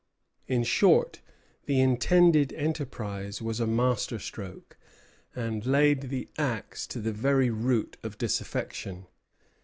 In 0.47 0.63
short, 0.63 1.21
the 1.67 1.79
intended 1.79 2.51
enterprise 2.53 3.39
was 3.39 3.59
a 3.59 3.67
master 3.67 4.17
stroke, 4.17 4.75
and 5.35 5.63
laid 5.63 6.09
the 6.09 6.27
axe 6.39 6.87
to 6.87 6.99
the 6.99 7.13
very 7.13 7.51
root 7.51 7.97
of 8.01 8.17
disaffection. 8.17 9.05